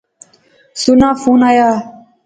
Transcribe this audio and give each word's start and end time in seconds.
سناں 0.81 1.13
فون 1.21 1.41
آیا 1.49 1.69